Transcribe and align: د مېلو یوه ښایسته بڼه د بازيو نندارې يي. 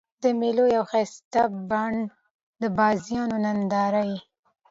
د 0.23 0.25
مېلو 0.39 0.63
یوه 0.75 0.87
ښایسته 0.91 1.41
بڼه 1.69 2.01
د 2.61 2.63
بازيو 2.77 3.23
نندارې 3.45 4.05
يي. 4.11 4.17